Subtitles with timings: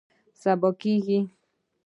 [0.41, 1.19] سبا کیږي